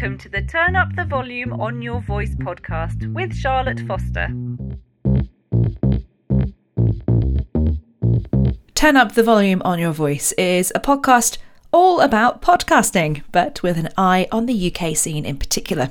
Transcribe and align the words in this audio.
welcome 0.00 0.16
to 0.16 0.30
the 0.30 0.40
Turn 0.40 0.76
Up 0.76 0.96
the 0.96 1.04
Volume 1.04 1.52
on 1.60 1.82
Your 1.82 2.00
Voice 2.00 2.34
podcast 2.36 3.12
with 3.12 3.34
Charlotte 3.36 3.80
Foster. 3.80 4.28
Turn 8.74 8.96
Up 8.96 9.12
the 9.12 9.22
Volume 9.22 9.60
on 9.62 9.78
Your 9.78 9.92
Voice 9.92 10.32
is 10.38 10.72
a 10.74 10.80
podcast 10.80 11.36
all 11.70 12.00
about 12.00 12.40
podcasting, 12.40 13.24
but 13.30 13.62
with 13.62 13.76
an 13.76 13.90
eye 13.98 14.26
on 14.32 14.46
the 14.46 14.74
UK 14.74 14.96
scene 14.96 15.26
in 15.26 15.36
particular. 15.36 15.90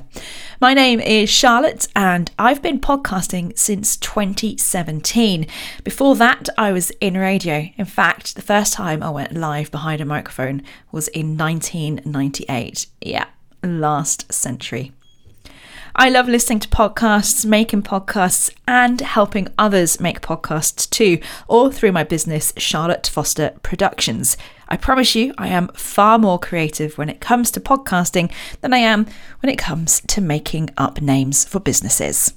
My 0.60 0.74
name 0.74 0.98
is 0.98 1.30
Charlotte, 1.30 1.86
and 1.94 2.32
I've 2.36 2.60
been 2.60 2.80
podcasting 2.80 3.56
since 3.56 3.96
2017. 3.96 5.46
Before 5.84 6.16
that, 6.16 6.48
I 6.58 6.72
was 6.72 6.90
in 7.00 7.16
radio. 7.16 7.68
In 7.76 7.84
fact, 7.84 8.34
the 8.34 8.42
first 8.42 8.72
time 8.72 9.04
I 9.04 9.10
went 9.10 9.36
live 9.36 9.70
behind 9.70 10.00
a 10.00 10.04
microphone 10.04 10.62
was 10.90 11.06
in 11.06 11.38
1998. 11.38 12.88
Yeah, 13.02 13.26
last 13.62 14.32
century. 14.32 14.92
I 15.94 16.08
love 16.08 16.28
listening 16.28 16.60
to 16.60 16.68
podcasts, 16.68 17.44
making 17.44 17.82
podcasts, 17.82 18.50
and 18.66 19.00
helping 19.00 19.48
others 19.58 20.00
make 20.00 20.20
podcasts 20.20 20.88
too, 20.88 21.18
all 21.48 21.70
through 21.70 21.92
my 21.92 22.04
business, 22.04 22.52
Charlotte 22.56 23.08
Foster 23.08 23.52
Productions. 23.62 24.36
I 24.68 24.76
promise 24.76 25.16
you, 25.16 25.34
I 25.36 25.48
am 25.48 25.68
far 25.74 26.16
more 26.18 26.38
creative 26.38 26.96
when 26.96 27.08
it 27.08 27.20
comes 27.20 27.50
to 27.52 27.60
podcasting 27.60 28.32
than 28.60 28.72
I 28.72 28.78
am 28.78 29.06
when 29.40 29.50
it 29.50 29.58
comes 29.58 30.00
to 30.08 30.20
making 30.20 30.70
up 30.76 31.02
names 31.02 31.44
for 31.44 31.58
businesses. 31.58 32.32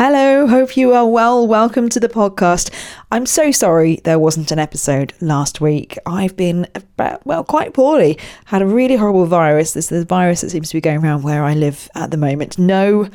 Hello, 0.00 0.46
hope 0.46 0.76
you 0.76 0.92
are 0.92 1.08
well. 1.08 1.44
Welcome 1.44 1.88
to 1.88 1.98
the 1.98 2.08
podcast. 2.08 2.72
I'm 3.10 3.26
so 3.26 3.50
sorry 3.50 3.96
there 4.04 4.20
wasn't 4.20 4.52
an 4.52 4.58
episode 4.60 5.12
last 5.20 5.60
week. 5.60 5.98
I've 6.06 6.36
been, 6.36 6.68
uh, 7.00 7.16
well, 7.24 7.42
quite 7.42 7.74
poorly. 7.74 8.16
Had 8.44 8.62
a 8.62 8.66
really 8.66 8.94
horrible 8.94 9.26
virus. 9.26 9.72
This 9.72 9.90
is 9.90 10.02
the 10.02 10.06
virus 10.06 10.42
that 10.42 10.50
seems 10.50 10.68
to 10.68 10.76
be 10.76 10.80
going 10.80 11.02
around 11.02 11.24
where 11.24 11.42
I 11.42 11.54
live 11.54 11.90
at 11.96 12.12
the 12.12 12.16
moment. 12.16 12.60
No, 12.60 13.08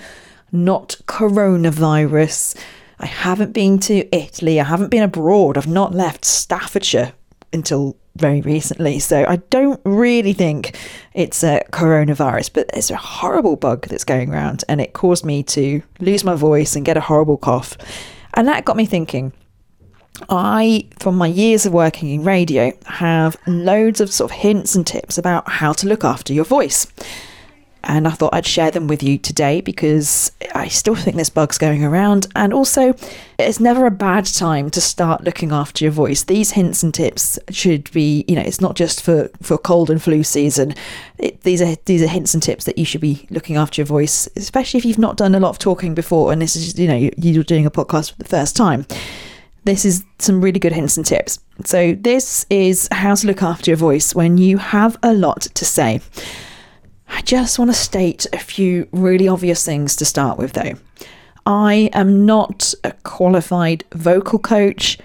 not 0.51 0.97
coronavirus. 1.07 2.61
I 2.99 3.05
haven't 3.05 3.53
been 3.53 3.79
to 3.79 4.13
Italy. 4.13 4.59
I 4.59 4.65
haven't 4.65 4.91
been 4.91 5.03
abroad. 5.03 5.57
I've 5.57 5.67
not 5.67 5.93
left 5.93 6.25
Staffordshire 6.25 7.13
until 7.53 7.95
very 8.15 8.41
recently. 8.41 8.99
So 8.99 9.25
I 9.27 9.37
don't 9.49 9.81
really 9.85 10.33
think 10.33 10.77
it's 11.13 11.43
a 11.43 11.63
coronavirus, 11.71 12.51
but 12.53 12.69
it's 12.73 12.91
a 12.91 12.95
horrible 12.95 13.55
bug 13.55 13.87
that's 13.87 14.03
going 14.03 14.31
around 14.31 14.63
and 14.69 14.79
it 14.79 14.93
caused 14.93 15.25
me 15.25 15.43
to 15.43 15.81
lose 15.99 16.23
my 16.23 16.35
voice 16.35 16.75
and 16.75 16.85
get 16.85 16.97
a 16.97 17.01
horrible 17.01 17.37
cough. 17.37 17.77
And 18.35 18.47
that 18.47 18.65
got 18.65 18.77
me 18.77 18.85
thinking. 18.85 19.33
I, 20.29 20.87
from 20.99 21.15
my 21.15 21.27
years 21.27 21.65
of 21.65 21.73
working 21.73 22.09
in 22.09 22.23
radio, 22.23 22.71
have 22.85 23.35
loads 23.47 23.99
of 23.99 24.11
sort 24.11 24.31
of 24.31 24.37
hints 24.37 24.75
and 24.75 24.85
tips 24.85 25.17
about 25.17 25.49
how 25.49 25.73
to 25.73 25.87
look 25.87 26.03
after 26.03 26.33
your 26.33 26.45
voice 26.45 26.85
and 27.93 28.07
I 28.07 28.11
thought 28.11 28.33
I'd 28.33 28.47
share 28.47 28.71
them 28.71 28.87
with 28.87 29.03
you 29.03 29.19
today 29.19 29.61
because 29.61 30.31
I 30.55 30.67
still 30.67 30.95
think 30.95 31.15
this 31.15 31.29
bug's 31.29 31.59
going 31.59 31.83
around. 31.83 32.25
And 32.35 32.51
also, 32.51 32.95
it's 33.37 33.59
never 33.59 33.85
a 33.85 33.91
bad 33.91 34.25
time 34.25 34.71
to 34.71 34.81
start 34.81 35.23
looking 35.23 35.51
after 35.51 35.85
your 35.85 35.91
voice. 35.91 36.23
These 36.23 36.51
hints 36.51 36.81
and 36.81 36.91
tips 36.91 37.37
should 37.51 37.91
be, 37.91 38.25
you 38.27 38.35
know, 38.35 38.41
it's 38.41 38.59
not 38.59 38.75
just 38.75 39.03
for, 39.03 39.29
for 39.43 39.59
cold 39.59 39.91
and 39.91 40.01
flu 40.01 40.23
season. 40.23 40.73
It, 41.19 41.41
these 41.41 41.61
are 41.61 41.75
these 41.85 42.01
are 42.01 42.07
hints 42.07 42.33
and 42.33 42.41
tips 42.41 42.65
that 42.65 42.79
you 42.79 42.85
should 42.85 42.99
be 42.99 43.27
looking 43.29 43.57
after 43.57 43.79
your 43.79 43.85
voice, 43.85 44.27
especially 44.35 44.79
if 44.79 44.85
you've 44.85 44.97
not 44.97 45.15
done 45.15 45.35
a 45.35 45.39
lot 45.39 45.49
of 45.51 45.59
talking 45.59 45.93
before 45.93 46.31
and 46.31 46.41
this 46.41 46.55
is, 46.55 46.79
you 46.79 46.87
know, 46.87 47.11
you're 47.15 47.43
doing 47.43 47.67
a 47.67 47.71
podcast 47.71 48.13
for 48.13 48.17
the 48.17 48.27
first 48.27 48.55
time. 48.55 48.87
This 49.65 49.85
is 49.85 50.03
some 50.17 50.41
really 50.41 50.59
good 50.59 50.73
hints 50.73 50.97
and 50.97 51.05
tips. 51.05 51.39
So, 51.63 51.93
this 51.93 52.47
is 52.49 52.89
how 52.91 53.13
to 53.13 53.27
look 53.27 53.43
after 53.43 53.69
your 53.69 53.77
voice 53.77 54.15
when 54.15 54.39
you 54.39 54.57
have 54.57 54.97
a 55.03 55.13
lot 55.13 55.41
to 55.41 55.63
say. 55.63 56.01
I 57.13 57.21
just 57.21 57.59
want 57.59 57.69
to 57.69 57.77
state 57.77 58.25
a 58.33 58.39
few 58.39 58.87
really 58.91 59.27
obvious 59.27 59.63
things 59.63 59.95
to 59.97 60.05
start 60.05 60.39
with, 60.39 60.53
though. 60.53 60.73
I 61.45 61.91
am 61.93 62.25
not 62.25 62.73
a 62.83 62.91
qualified 63.03 63.83
vocal 63.93 64.39
coach, 64.39 64.97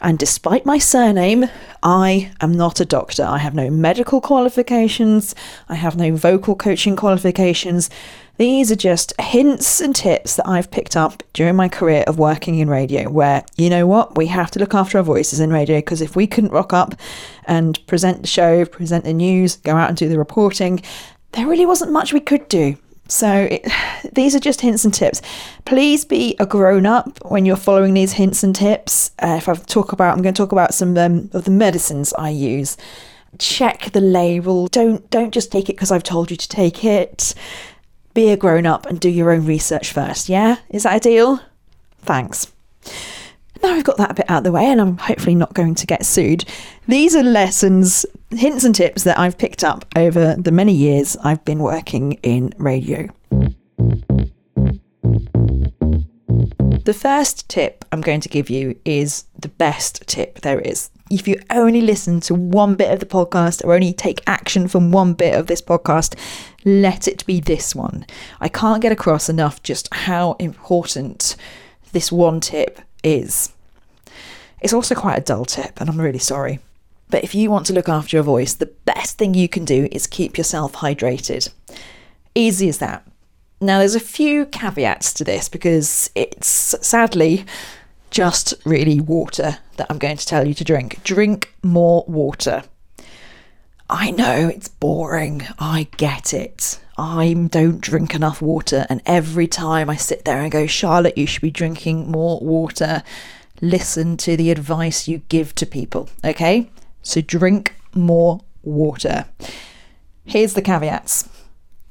and 0.00 0.18
despite 0.18 0.66
my 0.66 0.78
surname, 0.78 1.46
I 1.84 2.32
am 2.40 2.52
not 2.52 2.80
a 2.80 2.84
doctor. 2.84 3.22
I 3.22 3.38
have 3.38 3.54
no 3.54 3.70
medical 3.70 4.20
qualifications, 4.20 5.36
I 5.68 5.76
have 5.76 5.96
no 5.96 6.16
vocal 6.16 6.56
coaching 6.56 6.96
qualifications. 6.96 7.90
These 8.38 8.70
are 8.70 8.76
just 8.76 9.18
hints 9.20 9.80
and 9.80 9.94
tips 9.94 10.36
that 10.36 10.48
I've 10.48 10.70
picked 10.70 10.96
up 10.96 11.22
during 11.32 11.56
my 11.56 11.68
career 11.68 12.04
of 12.08 12.18
working 12.18 12.58
in 12.58 12.68
radio, 12.68 13.08
where, 13.08 13.44
you 13.56 13.70
know 13.70 13.86
what, 13.86 14.16
we 14.16 14.26
have 14.26 14.50
to 14.50 14.58
look 14.58 14.74
after 14.74 14.98
our 14.98 15.04
voices 15.04 15.38
in 15.38 15.50
radio 15.50 15.78
because 15.78 16.02
if 16.02 16.16
we 16.16 16.26
couldn't 16.26 16.50
rock 16.50 16.72
up 16.72 16.96
and 17.44 17.86
present 17.86 18.22
the 18.22 18.28
show, 18.28 18.64
present 18.64 19.04
the 19.04 19.14
news, 19.14 19.56
go 19.56 19.76
out 19.76 19.88
and 19.88 19.96
do 19.96 20.08
the 20.08 20.18
reporting, 20.18 20.82
there 21.36 21.46
really 21.46 21.66
wasn't 21.66 21.92
much 21.92 22.12
we 22.12 22.20
could 22.20 22.48
do. 22.48 22.76
So 23.08 23.48
it, 23.50 23.70
these 24.12 24.34
are 24.34 24.40
just 24.40 24.60
hints 24.60 24.84
and 24.84 24.92
tips. 24.92 25.22
Please 25.64 26.04
be 26.04 26.34
a 26.38 26.46
grown 26.46 26.86
up 26.86 27.18
when 27.30 27.44
you're 27.44 27.56
following 27.56 27.94
these 27.94 28.12
hints 28.12 28.42
and 28.42 28.54
tips. 28.54 29.12
Uh, 29.22 29.36
if 29.38 29.48
I 29.48 29.54
talk 29.54 29.92
about, 29.92 30.16
I'm 30.16 30.22
going 30.22 30.34
to 30.34 30.42
talk 30.42 30.52
about 30.52 30.74
some 30.74 30.96
um, 30.98 31.30
of 31.32 31.44
the 31.44 31.50
medicines 31.50 32.12
I 32.14 32.30
use. 32.30 32.76
Check 33.38 33.92
the 33.92 34.00
label. 34.00 34.66
Don't 34.68 35.08
don't 35.10 35.32
just 35.32 35.52
take 35.52 35.68
it 35.68 35.76
because 35.76 35.92
I've 35.92 36.02
told 36.02 36.30
you 36.30 36.36
to 36.38 36.48
take 36.48 36.84
it. 36.84 37.34
Be 38.14 38.30
a 38.30 38.36
grown 38.36 38.64
up 38.64 38.86
and 38.86 38.98
do 38.98 39.10
your 39.10 39.30
own 39.30 39.44
research 39.44 39.92
first. 39.92 40.30
Yeah, 40.30 40.56
is 40.70 40.84
that 40.84 40.96
a 40.96 41.00
deal? 41.00 41.40
Thanks 42.00 42.50
now 43.62 43.74
I've 43.74 43.84
got 43.84 43.96
that 43.98 44.10
a 44.12 44.14
bit 44.14 44.30
out 44.30 44.38
of 44.38 44.44
the 44.44 44.52
way 44.52 44.66
and 44.66 44.80
I'm 44.80 44.96
hopefully 44.98 45.34
not 45.34 45.54
going 45.54 45.74
to 45.76 45.86
get 45.86 46.06
sued. 46.06 46.44
These 46.86 47.16
are 47.16 47.22
lessons, 47.22 48.06
hints 48.30 48.64
and 48.64 48.74
tips 48.74 49.04
that 49.04 49.18
I've 49.18 49.38
picked 49.38 49.62
up 49.62 49.84
over 49.96 50.34
the 50.36 50.50
many 50.50 50.74
years 50.74 51.16
I've 51.22 51.44
been 51.44 51.60
working 51.60 52.12
in 52.22 52.52
radio. 52.58 53.08
The 56.84 56.96
first 56.96 57.48
tip 57.48 57.84
I'm 57.90 58.00
going 58.00 58.20
to 58.20 58.28
give 58.28 58.48
you 58.48 58.78
is 58.84 59.24
the 59.38 59.48
best 59.48 60.06
tip 60.06 60.40
there 60.42 60.60
is. 60.60 60.90
If 61.10 61.26
you 61.26 61.40
only 61.50 61.80
listen 61.80 62.20
to 62.20 62.34
one 62.34 62.74
bit 62.74 62.92
of 62.92 63.00
the 63.00 63.06
podcast 63.06 63.64
or 63.64 63.74
only 63.74 63.92
take 63.92 64.22
action 64.26 64.68
from 64.68 64.92
one 64.92 65.14
bit 65.14 65.34
of 65.34 65.46
this 65.46 65.62
podcast, 65.62 66.16
let 66.64 67.08
it 67.08 67.26
be 67.26 67.40
this 67.40 67.74
one. 67.74 68.06
I 68.40 68.48
can't 68.48 68.82
get 68.82 68.92
across 68.92 69.28
enough 69.28 69.62
just 69.62 69.92
how 69.92 70.34
important 70.34 71.36
this 71.92 72.12
one 72.12 72.40
tip 72.40 72.80
is. 73.02 73.52
It's 74.60 74.72
also 74.72 74.94
quite 74.94 75.18
a 75.18 75.22
dull 75.22 75.44
tip, 75.44 75.80
and 75.80 75.88
I'm 75.88 76.00
really 76.00 76.18
sorry. 76.18 76.60
But 77.08 77.24
if 77.24 77.34
you 77.34 77.50
want 77.50 77.66
to 77.66 77.72
look 77.72 77.88
after 77.88 78.16
your 78.16 78.24
voice, 78.24 78.54
the 78.54 78.72
best 78.84 79.18
thing 79.18 79.34
you 79.34 79.48
can 79.48 79.64
do 79.64 79.88
is 79.92 80.06
keep 80.06 80.36
yourself 80.36 80.72
hydrated. 80.74 81.50
Easy 82.34 82.68
as 82.68 82.78
that. 82.78 83.06
Now, 83.60 83.78
there's 83.78 83.94
a 83.94 84.00
few 84.00 84.46
caveats 84.46 85.12
to 85.14 85.24
this 85.24 85.48
because 85.48 86.10
it's 86.14 86.48
sadly 86.86 87.46
just 88.10 88.54
really 88.64 89.00
water 89.00 89.58
that 89.76 89.86
I'm 89.88 89.98
going 89.98 90.16
to 90.16 90.26
tell 90.26 90.46
you 90.46 90.54
to 90.54 90.64
drink. 90.64 91.02
Drink 91.04 91.54
more 91.62 92.04
water. 92.06 92.64
I 93.88 94.10
know 94.10 94.48
it's 94.48 94.68
boring. 94.68 95.42
I 95.58 95.88
get 95.96 96.34
it. 96.34 96.80
I 96.98 97.34
don't 97.50 97.80
drink 97.80 98.14
enough 98.14 98.40
water, 98.40 98.86
and 98.88 99.02
every 99.04 99.46
time 99.46 99.90
I 99.90 99.96
sit 99.96 100.24
there 100.24 100.40
and 100.40 100.50
go, 100.50 100.66
Charlotte, 100.66 101.18
you 101.18 101.26
should 101.26 101.42
be 101.42 101.50
drinking 101.50 102.10
more 102.10 102.40
water, 102.40 103.02
listen 103.60 104.16
to 104.18 104.34
the 104.34 104.50
advice 104.50 105.06
you 105.06 105.18
give 105.28 105.54
to 105.56 105.66
people, 105.66 106.08
okay? 106.24 106.70
So 107.06 107.20
drink 107.20 107.76
more 107.94 108.40
water. 108.64 109.26
Here's 110.24 110.54
the 110.54 110.60
caveats 110.60 111.28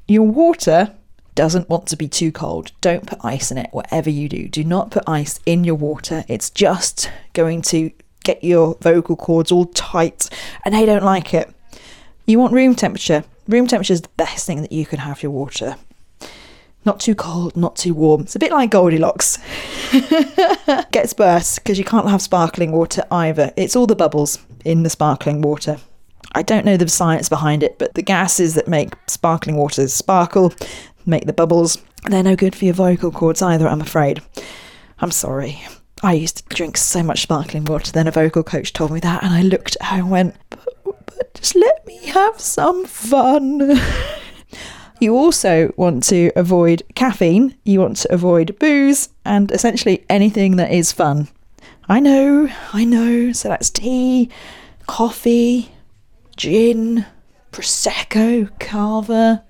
your 0.06 0.26
water 0.26 0.94
doesn't 1.34 1.70
want 1.70 1.86
to 1.88 1.96
be 1.96 2.06
too 2.06 2.30
cold. 2.30 2.70
Don't 2.82 3.06
put 3.06 3.24
ice 3.24 3.50
in 3.50 3.56
it, 3.56 3.70
whatever 3.72 4.10
you 4.10 4.28
do. 4.28 4.46
Do 4.46 4.62
not 4.62 4.90
put 4.90 5.04
ice 5.06 5.40
in 5.46 5.64
your 5.64 5.74
water. 5.74 6.24
It's 6.28 6.50
just 6.50 7.10
going 7.32 7.62
to 7.62 7.90
get 8.24 8.44
your 8.44 8.76
vocal 8.82 9.16
cords 9.16 9.50
all 9.50 9.66
tight, 9.66 10.28
and 10.66 10.74
they 10.74 10.84
don't 10.84 11.02
like 11.02 11.32
it. 11.32 11.50
You 12.26 12.38
want 12.38 12.52
room 12.52 12.74
temperature. 12.74 13.24
Room 13.48 13.66
temperature 13.66 13.94
is 13.94 14.02
the 14.02 14.10
best 14.18 14.46
thing 14.46 14.60
that 14.60 14.72
you 14.72 14.84
can 14.84 14.98
have 14.98 15.22
your 15.22 15.32
water. 15.32 15.76
Not 16.86 17.00
too 17.00 17.16
cold, 17.16 17.56
not 17.56 17.74
too 17.74 17.94
warm. 17.94 18.22
It's 18.22 18.36
a 18.36 18.38
bit 18.38 18.52
like 18.52 18.70
Goldilocks. 18.70 19.38
Gets 20.92 21.12
burst 21.14 21.56
because 21.56 21.78
you 21.78 21.84
can't 21.84 22.08
have 22.08 22.22
sparkling 22.22 22.70
water 22.70 23.02
either. 23.10 23.52
It's 23.56 23.74
all 23.74 23.88
the 23.88 23.96
bubbles 23.96 24.38
in 24.64 24.84
the 24.84 24.90
sparkling 24.90 25.42
water. 25.42 25.78
I 26.32 26.42
don't 26.42 26.64
know 26.64 26.76
the 26.76 26.88
science 26.88 27.28
behind 27.28 27.64
it, 27.64 27.76
but 27.78 27.94
the 27.94 28.02
gases 28.02 28.54
that 28.54 28.68
make 28.68 28.94
sparkling 29.08 29.56
water 29.56 29.88
sparkle, 29.88 30.54
make 31.06 31.26
the 31.26 31.32
bubbles, 31.32 31.78
they're 32.04 32.22
no 32.22 32.36
good 32.36 32.54
for 32.54 32.66
your 32.66 32.74
vocal 32.74 33.10
cords 33.10 33.42
either, 33.42 33.66
I'm 33.66 33.80
afraid. 33.80 34.22
I'm 35.00 35.10
sorry. 35.10 35.60
I 36.04 36.12
used 36.12 36.48
to 36.48 36.54
drink 36.54 36.76
so 36.76 37.02
much 37.02 37.22
sparkling 37.22 37.64
water, 37.64 37.90
then 37.90 38.06
a 38.06 38.12
vocal 38.12 38.44
coach 38.44 38.72
told 38.72 38.92
me 38.92 39.00
that, 39.00 39.24
and 39.24 39.34
I 39.34 39.42
looked 39.42 39.76
at 39.80 39.86
her 39.88 39.96
and 39.96 40.10
went, 40.10 40.36
but, 40.50 40.84
but 40.84 41.34
just 41.34 41.56
let 41.56 41.84
me 41.84 42.06
have 42.06 42.38
some 42.38 42.84
fun. 42.84 43.80
You 44.98 45.14
also 45.14 45.74
want 45.76 46.02
to 46.04 46.32
avoid 46.36 46.82
caffeine, 46.94 47.54
you 47.64 47.80
want 47.80 47.98
to 47.98 48.12
avoid 48.14 48.58
booze, 48.58 49.10
and 49.26 49.50
essentially 49.50 50.06
anything 50.08 50.56
that 50.56 50.72
is 50.72 50.90
fun. 50.90 51.28
I 51.88 52.00
know, 52.00 52.48
I 52.72 52.84
know. 52.84 53.32
So 53.32 53.48
that's 53.48 53.68
tea, 53.68 54.30
coffee, 54.86 55.70
gin, 56.36 57.04
Prosecco, 57.52 58.50
Cava, 58.58 59.44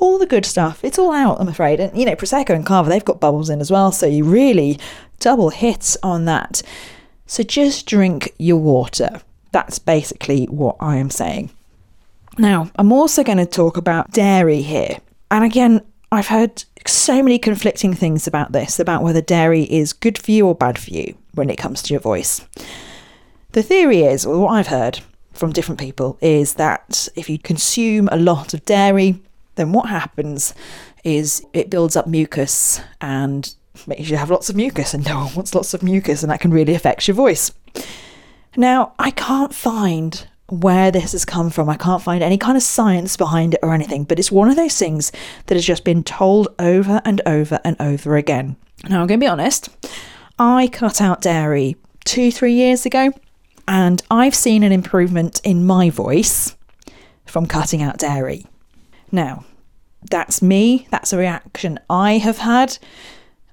all 0.00 0.18
the 0.18 0.26
good 0.26 0.44
stuff. 0.44 0.84
It's 0.84 0.98
all 0.98 1.12
out, 1.12 1.40
I'm 1.40 1.48
afraid. 1.48 1.80
And 1.80 1.98
you 1.98 2.04
know, 2.04 2.14
Prosecco 2.14 2.50
and 2.50 2.66
Cava, 2.66 2.90
they've 2.90 3.04
got 3.04 3.20
bubbles 3.20 3.48
in 3.48 3.60
as 3.60 3.70
well, 3.70 3.92
so 3.92 4.06
you 4.06 4.24
really 4.24 4.78
double 5.18 5.48
hit 5.48 5.96
on 6.02 6.26
that. 6.26 6.62
So 7.26 7.42
just 7.42 7.86
drink 7.86 8.34
your 8.38 8.58
water. 8.58 9.22
That's 9.52 9.78
basically 9.78 10.44
what 10.46 10.76
I 10.78 10.96
am 10.96 11.10
saying. 11.10 11.50
Now, 12.38 12.70
I'm 12.76 12.92
also 12.92 13.22
going 13.22 13.38
to 13.38 13.46
talk 13.46 13.76
about 13.76 14.12
dairy 14.12 14.62
here. 14.62 14.98
And 15.30 15.44
again, 15.44 15.82
I've 16.12 16.28
heard 16.28 16.64
so 16.86 17.22
many 17.22 17.38
conflicting 17.38 17.94
things 17.94 18.26
about 18.26 18.52
this, 18.52 18.80
about 18.80 19.02
whether 19.02 19.20
dairy 19.20 19.64
is 19.64 19.92
good 19.92 20.18
for 20.18 20.30
you 20.30 20.46
or 20.46 20.54
bad 20.54 20.78
for 20.78 20.90
you 20.90 21.14
when 21.34 21.50
it 21.50 21.56
comes 21.56 21.82
to 21.82 21.94
your 21.94 22.00
voice. 22.00 22.40
The 23.52 23.62
theory 23.62 24.02
is, 24.02 24.24
or 24.24 24.38
what 24.38 24.52
I've 24.52 24.68
heard 24.68 25.00
from 25.32 25.52
different 25.52 25.80
people, 25.80 26.18
is 26.20 26.54
that 26.54 27.08
if 27.16 27.28
you 27.28 27.38
consume 27.38 28.08
a 28.10 28.16
lot 28.16 28.54
of 28.54 28.64
dairy, 28.64 29.20
then 29.56 29.72
what 29.72 29.88
happens 29.88 30.54
is 31.04 31.44
it 31.52 31.70
builds 31.70 31.96
up 31.96 32.06
mucus 32.06 32.80
and 33.00 33.54
makes 33.86 34.08
you 34.08 34.16
have 34.16 34.30
lots 34.30 34.50
of 34.50 34.56
mucus, 34.56 34.94
and 34.94 35.04
no 35.04 35.16
one 35.16 35.34
wants 35.34 35.54
lots 35.54 35.74
of 35.74 35.82
mucus, 35.82 36.22
and 36.22 36.30
that 36.30 36.40
can 36.40 36.50
really 36.50 36.74
affect 36.74 37.06
your 37.08 37.14
voice. 37.14 37.52
Now, 38.56 38.94
I 38.98 39.10
can't 39.10 39.54
find 39.54 40.26
where 40.50 40.90
this 40.90 41.12
has 41.12 41.24
come 41.24 41.50
from. 41.50 41.68
I 41.68 41.76
can't 41.76 42.02
find 42.02 42.22
any 42.22 42.38
kind 42.38 42.56
of 42.56 42.62
science 42.62 43.16
behind 43.16 43.54
it 43.54 43.60
or 43.62 43.72
anything, 43.72 44.04
but 44.04 44.18
it's 44.18 44.32
one 44.32 44.48
of 44.48 44.56
those 44.56 44.78
things 44.78 45.12
that 45.46 45.54
has 45.54 45.64
just 45.64 45.84
been 45.84 46.02
told 46.02 46.48
over 46.58 47.00
and 47.04 47.20
over 47.26 47.60
and 47.64 47.76
over 47.80 48.16
again. 48.16 48.56
Now, 48.88 49.00
I'm 49.00 49.06
going 49.06 49.20
to 49.20 49.24
be 49.24 49.28
honest, 49.28 49.68
I 50.38 50.68
cut 50.72 51.00
out 51.00 51.20
dairy 51.20 51.76
two, 52.04 52.32
three 52.32 52.54
years 52.54 52.86
ago, 52.86 53.12
and 53.68 54.02
I've 54.10 54.34
seen 54.34 54.62
an 54.62 54.72
improvement 54.72 55.40
in 55.44 55.66
my 55.66 55.90
voice 55.90 56.56
from 57.26 57.46
cutting 57.46 57.82
out 57.82 57.98
dairy. 57.98 58.46
Now, 59.12 59.44
that's 60.10 60.40
me, 60.42 60.88
that's 60.90 61.12
a 61.12 61.18
reaction 61.18 61.78
I 61.88 62.18
have 62.18 62.38
had. 62.38 62.78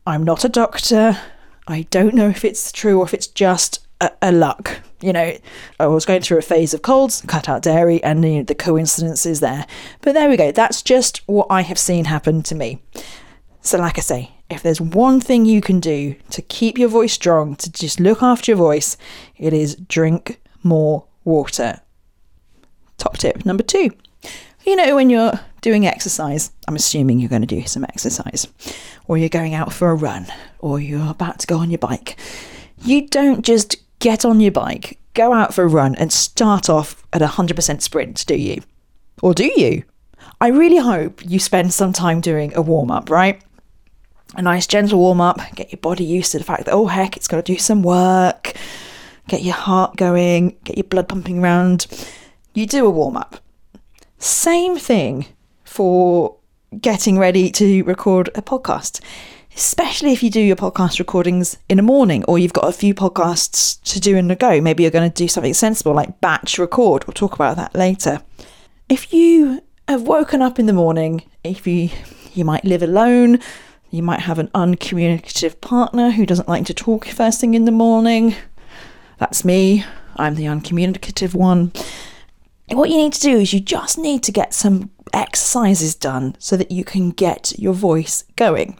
I'm 0.05 0.23
not 0.23 0.45
a 0.45 0.49
doctor. 0.49 1.19
I 1.67 1.81
don't 1.91 2.15
know 2.15 2.29
if 2.29 2.45
it's 2.45 2.71
true 2.71 2.99
or 2.99 3.05
if 3.05 3.13
it's 3.13 3.27
just 3.27 3.85
a, 3.99 4.11
a 4.21 4.31
luck. 4.31 4.81
You 4.99 5.13
know, 5.13 5.37
I 5.79 5.87
was 5.87 6.05
going 6.05 6.21
through 6.21 6.39
a 6.39 6.43
phase 6.43 6.73
of 6.73 6.81
colds, 6.81 7.23
cut 7.27 7.47
out 7.47 7.61
dairy, 7.61 8.03
and 8.03 8.23
you 8.23 8.37
know, 8.37 8.43
the 8.43 8.55
coincidence 8.55 9.25
is 9.25 9.39
there. 9.39 9.67
But 10.01 10.13
there 10.13 10.29
we 10.29 10.37
go. 10.37 10.51
That's 10.51 10.81
just 10.81 11.21
what 11.27 11.47
I 11.49 11.61
have 11.61 11.77
seen 11.77 12.05
happen 12.05 12.41
to 12.43 12.55
me. 12.55 12.81
So, 13.61 13.77
like 13.77 13.97
I 13.97 14.01
say, 14.01 14.31
if 14.49 14.63
there's 14.63 14.81
one 14.81 15.19
thing 15.19 15.45
you 15.45 15.61
can 15.61 15.79
do 15.79 16.15
to 16.31 16.41
keep 16.41 16.77
your 16.77 16.89
voice 16.89 17.13
strong, 17.13 17.55
to 17.57 17.71
just 17.71 17.99
look 17.99 18.23
after 18.23 18.51
your 18.51 18.57
voice, 18.57 18.97
it 19.37 19.53
is 19.53 19.75
drink 19.75 20.41
more 20.63 21.05
water. 21.23 21.81
Top 22.97 23.17
tip 23.17 23.45
number 23.45 23.63
two. 23.63 23.91
You 24.65 24.75
know, 24.75 24.95
when 24.95 25.09
you're 25.09 25.39
doing 25.61 25.85
exercise, 25.85 26.51
I'm 26.67 26.75
assuming 26.75 27.19
you're 27.19 27.29
going 27.29 27.41
to 27.41 27.47
do 27.47 27.65
some 27.67 27.83
exercise, 27.83 28.47
or 29.07 29.17
you're 29.17 29.29
going 29.29 29.53
out 29.53 29.71
for 29.71 29.91
a 29.91 29.95
run, 29.95 30.27
or 30.59 30.79
you're 30.79 31.09
about 31.09 31.39
to 31.39 31.47
go 31.47 31.57
on 31.59 31.69
your 31.69 31.77
bike. 31.77 32.17
You 32.83 33.07
don't 33.07 33.45
just 33.45 33.77
get 33.99 34.25
on 34.25 34.39
your 34.39 34.51
bike, 34.51 34.99
go 35.13 35.33
out 35.33 35.53
for 35.53 35.63
a 35.63 35.67
run, 35.67 35.95
and 35.95 36.11
start 36.11 36.69
off 36.69 37.05
at 37.13 37.21
a 37.21 37.27
100% 37.27 37.81
sprint, 37.81 38.25
do 38.25 38.35
you? 38.35 38.61
Or 39.21 39.33
do 39.33 39.51
you? 39.59 39.83
I 40.39 40.47
really 40.47 40.77
hope 40.77 41.21
you 41.25 41.39
spend 41.39 41.73
some 41.73 41.93
time 41.93 42.21
doing 42.21 42.53
a 42.55 42.61
warm 42.61 42.91
up, 42.91 43.09
right? 43.09 43.41
A 44.35 44.41
nice 44.41 44.67
gentle 44.67 44.99
warm 44.99 45.21
up, 45.21 45.39
get 45.55 45.71
your 45.71 45.79
body 45.79 46.03
used 46.03 46.31
to 46.33 46.37
the 46.37 46.43
fact 46.43 46.65
that, 46.65 46.73
oh 46.73 46.87
heck, 46.87 47.17
it's 47.17 47.27
got 47.27 47.37
to 47.37 47.53
do 47.53 47.57
some 47.57 47.81
work, 47.81 48.53
get 49.27 49.41
your 49.41 49.55
heart 49.55 49.95
going, 49.95 50.57
get 50.63 50.77
your 50.77 50.83
blood 50.83 51.07
pumping 51.07 51.43
around. 51.43 51.87
You 52.53 52.65
do 52.65 52.85
a 52.85 52.89
warm 52.89 53.17
up. 53.17 53.39
Same 54.19 54.77
thing 54.77 55.27
for 55.63 56.35
getting 56.79 57.17
ready 57.17 57.49
to 57.51 57.83
record 57.83 58.29
a 58.35 58.41
podcast, 58.41 59.01
especially 59.57 60.13
if 60.13 60.21
you 60.21 60.29
do 60.29 60.39
your 60.39 60.55
podcast 60.55 60.99
recordings 60.99 61.57
in 61.67 61.77
the 61.77 61.83
morning 61.83 62.23
or 62.25 62.37
you've 62.37 62.53
got 62.53 62.69
a 62.69 62.71
few 62.71 62.93
podcasts 62.93 63.81
to 63.81 63.99
do 63.99 64.15
in 64.15 64.29
a 64.29 64.35
go. 64.35 64.61
Maybe 64.61 64.83
you're 64.83 64.91
going 64.91 65.09
to 65.09 65.13
do 65.13 65.27
something 65.27 65.55
sensible 65.55 65.95
like 65.95 66.21
batch 66.21 66.59
record. 66.59 67.07
We'll 67.07 67.15
talk 67.15 67.33
about 67.33 67.55
that 67.57 67.73
later. 67.73 68.21
If 68.87 69.11
you 69.11 69.63
have 69.87 70.03
woken 70.03 70.43
up 70.43 70.59
in 70.59 70.67
the 70.67 70.73
morning, 70.73 71.23
if 71.43 71.65
you 71.65 71.89
you 72.35 72.45
might 72.45 72.65
live 72.65 72.83
alone, 72.83 73.39
you 73.89 74.03
might 74.03 74.19
have 74.19 74.37
an 74.37 74.49
uncommunicative 74.53 75.59
partner 75.59 76.11
who 76.11 76.27
doesn't 76.27 76.47
like 76.47 76.67
to 76.67 76.73
talk 76.75 77.07
first 77.07 77.41
thing 77.41 77.55
in 77.55 77.65
the 77.65 77.71
morning. 77.71 78.35
That's 79.17 79.43
me. 79.43 79.83
I'm 80.17 80.35
the 80.35 80.45
uncommunicative 80.45 81.33
one. 81.33 81.71
What 82.69 82.91
you 82.91 82.97
need 82.97 83.13
to 83.13 83.21
do 83.21 83.39
is 83.39 83.53
you 83.53 83.59
just 83.59 83.97
need 83.97 84.21
to 84.23 84.31
get 84.31 84.53
some 84.53 84.91
exercises 85.13 85.95
done 85.95 86.35
so 86.37 86.57
that 86.57 86.69
you 86.69 86.83
can 86.83 87.09
get 87.09 87.57
your 87.57 87.73
voice 87.73 88.23
going. 88.35 88.77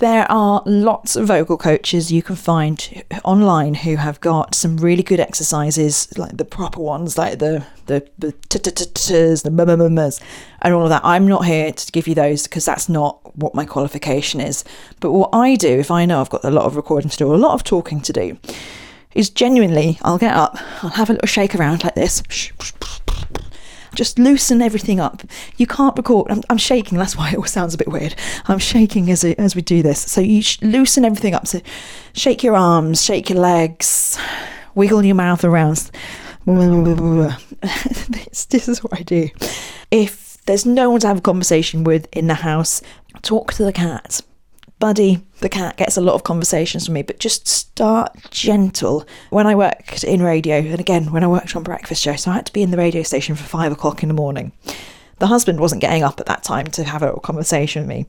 There 0.00 0.24
are 0.32 0.62
lots 0.64 1.14
of 1.14 1.26
vocal 1.26 1.58
coaches 1.58 2.10
you 2.10 2.22
can 2.22 2.34
find 2.34 3.04
online 3.22 3.74
who 3.74 3.96
have 3.96 4.18
got 4.22 4.54
some 4.54 4.78
really 4.78 5.02
good 5.02 5.20
exercises, 5.20 6.08
like 6.16 6.38
the 6.38 6.46
proper 6.46 6.80
ones, 6.80 7.18
like 7.18 7.38
the 7.38 7.66
the 7.84 8.08
the 8.16 8.28
the 8.28 9.50
mummas, 9.50 10.22
and 10.62 10.72
all 10.72 10.84
of 10.84 10.88
that. 10.88 11.02
I'm 11.04 11.28
not 11.28 11.44
here 11.44 11.70
to 11.70 11.92
give 11.92 12.08
you 12.08 12.14
those 12.14 12.44
because 12.44 12.64
that's 12.64 12.88
not 12.88 13.36
what 13.36 13.54
my 13.54 13.66
qualification 13.66 14.40
is. 14.40 14.64
But 15.00 15.12
what 15.12 15.28
I 15.34 15.54
do, 15.54 15.78
if 15.78 15.90
I 15.90 16.06
know 16.06 16.22
I've 16.22 16.30
got 16.30 16.46
a 16.46 16.50
lot 16.50 16.64
of 16.64 16.76
recording 16.76 17.10
to 17.10 17.16
do, 17.18 17.34
a 17.34 17.36
lot 17.36 17.52
of 17.52 17.62
talking 17.62 18.00
to 18.00 18.12
do, 18.14 18.38
is 19.14 19.28
genuinely 19.28 19.98
I'll 20.00 20.16
get 20.16 20.34
up, 20.34 20.56
I'll 20.82 20.90
have 20.90 21.10
a 21.10 21.12
little 21.12 21.28
shake 21.28 21.54
around 21.54 21.84
like 21.84 21.94
this 21.94 22.22
just 23.94 24.18
loosen 24.18 24.62
everything 24.62 25.00
up. 25.00 25.22
You 25.56 25.66
can't 25.66 25.96
record. 25.96 26.30
I'm, 26.30 26.42
I'm 26.50 26.58
shaking. 26.58 26.98
That's 26.98 27.16
why 27.16 27.30
it 27.30 27.36
all 27.36 27.44
sounds 27.44 27.74
a 27.74 27.78
bit 27.78 27.88
weird. 27.88 28.14
I'm 28.46 28.58
shaking 28.58 29.10
as 29.10 29.24
as 29.24 29.54
we 29.54 29.62
do 29.62 29.82
this. 29.82 30.00
So 30.00 30.20
you 30.20 30.42
sh- 30.42 30.60
loosen 30.62 31.04
everything 31.04 31.34
up. 31.34 31.46
So 31.46 31.60
shake 32.12 32.42
your 32.42 32.56
arms, 32.56 33.02
shake 33.02 33.30
your 33.30 33.40
legs, 33.40 34.18
wiggle 34.74 35.04
your 35.04 35.16
mouth 35.16 35.44
around. 35.44 35.90
this, 38.08 38.46
this 38.46 38.68
is 38.68 38.82
what 38.82 38.98
I 38.98 39.02
do. 39.02 39.28
If 39.90 40.38
there's 40.46 40.66
no 40.66 40.90
one 40.90 41.00
to 41.00 41.08
have 41.08 41.18
a 41.18 41.22
conversation 41.22 41.84
with 41.84 42.08
in 42.12 42.26
the 42.26 42.34
house, 42.34 42.80
talk 43.22 43.52
to 43.54 43.64
the 43.64 43.72
cat. 43.72 44.20
Buddy, 44.80 45.20
the 45.40 45.50
cat 45.50 45.76
gets 45.76 45.98
a 45.98 46.00
lot 46.00 46.14
of 46.14 46.24
conversations 46.24 46.86
from 46.86 46.94
me, 46.94 47.02
but 47.02 47.18
just 47.18 47.46
start 47.46 48.16
gentle. 48.30 49.06
When 49.28 49.46
I 49.46 49.54
worked 49.54 50.02
in 50.04 50.22
radio, 50.22 50.56
and 50.56 50.80
again, 50.80 51.12
when 51.12 51.22
I 51.22 51.28
worked 51.28 51.54
on 51.54 51.62
breakfast 51.62 52.02
show, 52.02 52.16
so 52.16 52.30
I 52.30 52.34
had 52.34 52.46
to 52.46 52.52
be 52.52 52.62
in 52.62 52.70
the 52.70 52.78
radio 52.78 53.02
station 53.02 53.36
for 53.36 53.44
five 53.44 53.72
o'clock 53.72 54.02
in 54.02 54.08
the 54.08 54.14
morning. 54.14 54.52
The 55.18 55.26
husband 55.26 55.60
wasn't 55.60 55.82
getting 55.82 56.02
up 56.02 56.18
at 56.18 56.24
that 56.26 56.42
time 56.42 56.66
to 56.68 56.84
have 56.84 57.02
a 57.02 57.12
conversation 57.20 57.82
with 57.82 57.90
me. 57.90 58.06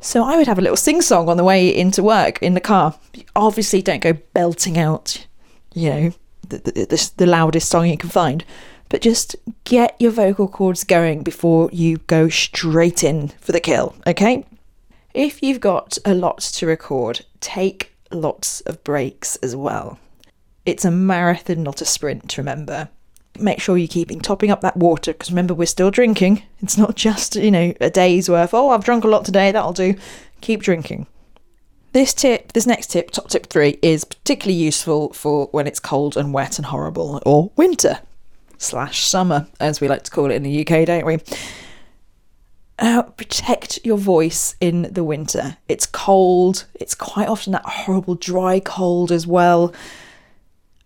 So 0.00 0.24
I 0.24 0.38
would 0.38 0.46
have 0.46 0.58
a 0.58 0.62
little 0.62 0.78
sing 0.78 1.02
song 1.02 1.28
on 1.28 1.36
the 1.36 1.44
way 1.44 1.68
into 1.68 2.02
work 2.02 2.42
in 2.42 2.54
the 2.54 2.60
car. 2.60 2.98
Obviously, 3.36 3.82
don't 3.82 4.02
go 4.02 4.14
belting 4.32 4.78
out, 4.78 5.26
you 5.74 5.90
know, 5.90 6.12
the, 6.48 6.58
the, 6.58 7.12
the 7.18 7.26
loudest 7.26 7.68
song 7.68 7.86
you 7.86 7.98
can 7.98 8.10
find 8.10 8.44
but 8.90 9.00
just 9.00 9.34
get 9.64 9.96
your 9.98 10.12
vocal 10.12 10.46
cords 10.46 10.84
going 10.84 11.22
before 11.22 11.68
you 11.72 11.96
go 12.06 12.28
straight 12.28 13.02
in 13.02 13.28
for 13.40 13.50
the 13.50 13.58
kill, 13.58 13.92
okay? 14.06 14.44
If 15.14 15.44
you've 15.44 15.60
got 15.60 15.96
a 16.04 16.12
lot 16.12 16.40
to 16.40 16.66
record, 16.66 17.24
take 17.38 17.94
lots 18.10 18.62
of 18.62 18.82
breaks 18.82 19.36
as 19.36 19.54
well. 19.54 20.00
It's 20.66 20.84
a 20.84 20.90
marathon, 20.90 21.62
not 21.62 21.80
a 21.80 21.84
sprint, 21.84 22.36
remember. 22.36 22.88
Make 23.38 23.60
sure 23.60 23.78
you're 23.78 23.86
keeping 23.86 24.18
topping 24.18 24.50
up 24.50 24.60
that 24.62 24.76
water 24.76 25.12
because 25.12 25.30
remember, 25.30 25.54
we're 25.54 25.66
still 25.66 25.92
drinking. 25.92 26.42
It's 26.60 26.76
not 26.76 26.96
just, 26.96 27.36
you 27.36 27.52
know, 27.52 27.72
a 27.80 27.90
day's 27.90 28.28
worth. 28.28 28.52
Oh, 28.54 28.70
I've 28.70 28.84
drunk 28.84 29.04
a 29.04 29.08
lot 29.08 29.24
today, 29.24 29.52
that'll 29.52 29.72
do. 29.72 29.94
Keep 30.40 30.62
drinking. 30.62 31.06
This 31.92 32.12
tip, 32.12 32.52
this 32.52 32.66
next 32.66 32.88
tip, 32.88 33.12
top 33.12 33.28
tip 33.28 33.46
three, 33.46 33.78
is 33.82 34.04
particularly 34.04 34.58
useful 34.60 35.12
for 35.12 35.46
when 35.52 35.68
it's 35.68 35.78
cold 35.78 36.16
and 36.16 36.32
wet 36.34 36.58
and 36.58 36.66
horrible, 36.66 37.22
or 37.24 37.52
winter 37.54 38.00
slash 38.58 39.06
summer, 39.06 39.46
as 39.60 39.80
we 39.80 39.86
like 39.86 40.02
to 40.02 40.10
call 40.10 40.32
it 40.32 40.34
in 40.34 40.42
the 40.42 40.66
UK, 40.66 40.86
don't 40.86 41.06
we? 41.06 41.18
Uh, 42.78 43.02
protect 43.02 43.78
your 43.84 43.98
voice 43.98 44.56
in 44.60 44.82
the 44.92 45.04
winter. 45.04 45.56
It's 45.68 45.86
cold, 45.86 46.66
it's 46.74 46.94
quite 46.94 47.28
often 47.28 47.52
that 47.52 47.64
horrible 47.64 48.14
dry 48.14 48.60
cold 48.60 49.12
as 49.12 49.26
well. 49.26 49.72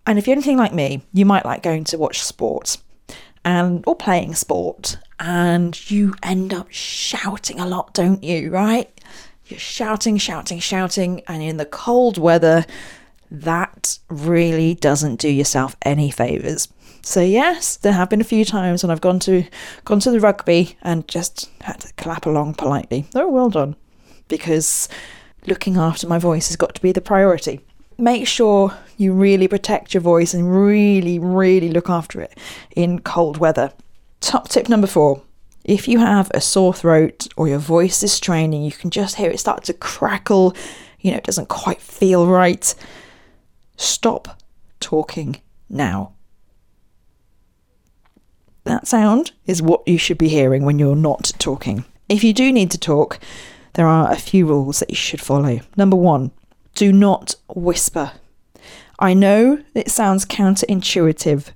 And 0.07 0.19
if 0.19 0.27
you're 0.27 0.35
anything 0.35 0.57
like 0.57 0.75
me, 0.75 1.03
you 1.13 1.27
might 1.27 1.45
like 1.45 1.63
going 1.63 1.85
to 1.85 1.99
watch 1.99 2.23
sport 2.23 2.79
and 3.45 3.85
or 3.87 3.95
playing 3.95 4.35
sport 4.35 4.99
and 5.21 5.91
you 5.91 6.15
end 6.23 6.55
up 6.55 6.69
shouting 6.71 7.61
a 7.61 7.67
lot, 7.67 7.95
don't 7.95 8.23
you, 8.23 8.51
right? 8.51 8.91
You're 9.47 9.59
shouting, 9.59 10.19
shouting, 10.19 10.59
shouting, 10.59 11.23
and 11.27 11.43
in 11.43 11.57
the 11.57 11.65
cold 11.65 12.19
weather, 12.19 12.67
that 13.31 13.99
really 14.09 14.75
doesn't 14.75 15.21
do 15.21 15.29
yourself 15.29 15.77
any 15.83 16.11
favours. 16.11 16.69
So 17.03 17.21
yes, 17.21 17.77
there 17.77 17.93
have 17.93 18.11
been 18.11 18.21
a 18.21 18.25
few 18.25 18.45
times 18.45 18.83
when 18.83 18.91
I've 18.91 19.01
gone 19.01 19.19
to 19.21 19.45
gone 19.85 20.01
to 20.01 20.11
the 20.11 20.21
rugby 20.21 20.77
and 20.83 21.09
just 21.09 21.51
had 21.63 21.81
to 21.81 21.93
clap 21.95 22.27
along 22.27 22.55
politely. 22.55 23.07
Oh, 23.15 23.29
well 23.29 23.51
done, 23.51 23.77
because 24.29 24.89
looking 25.47 25.77
after 25.77 26.07
my 26.07 26.19
voice 26.19 26.49
has 26.49 26.57
got 26.57 26.75
to 26.75 26.83
be 26.83 26.93
the 26.93 27.01
priority. 27.01 27.61
Make 27.97 28.29
sure 28.29 28.77
you 28.97 29.13
really 29.13 29.49
protect 29.49 29.93
your 29.93 30.01
voice 30.01 30.33
and 30.33 30.55
really, 30.55 31.19
really 31.19 31.71
look 31.71 31.91
after 31.91 32.21
it 32.21 32.39
in 32.77 33.01
cold 33.01 33.39
weather. 33.39 33.73
Top 34.21 34.49
tip 34.49 34.69
number 34.69 34.87
four 34.87 35.23
if 35.69 35.87
you 35.87 35.99
have 35.99 36.31
a 36.33 36.41
sore 36.41 36.73
throat 36.73 37.29
or 37.37 37.47
your 37.47 37.59
voice 37.59 38.03
is 38.03 38.11
straining, 38.11 38.65
you 38.65 38.73
can 38.73 38.89
just 38.89 39.17
hear 39.17 39.31
it 39.31 39.39
start 39.39 39.65
to 39.65 39.75
crackle, 39.75 40.57
you 41.01 41.11
know, 41.11 41.19
it 41.19 41.25
doesn't 41.25 41.51
quite 41.51 41.81
feel 41.81 42.27
right. 42.27 42.75
Stop 43.77 44.41
talking 44.81 45.41
now. 45.69 46.15
That 48.65 48.87
sound 48.87 49.33
is 49.47 49.63
what 49.63 49.87
you 49.87 49.99
should 49.99 50.19
be 50.19 50.29
hearing 50.29 50.65
when 50.65 50.79
you're 50.79 50.97
not 50.97 51.33
talking. 51.39 51.85
If 52.09 52.23
you 52.23 52.33
do 52.33 52.53
need 52.53 52.71
to 52.73 52.79
talk, 52.79 53.19
there 53.75 53.87
are 53.87 54.11
a 54.11 54.17
few 54.17 54.47
rules 54.47 54.81
that 54.81 54.91
you 54.91 54.97
should 54.97 55.21
follow. 55.21 55.61
Number 55.77 55.97
one, 55.97 56.33
do 56.75 56.93
not 56.93 57.35
whisper. 57.55 58.13
I 58.99 59.15
know 59.15 59.63
it 59.75 59.91
sounds 59.91 60.25
counterintuitive, 60.25 61.51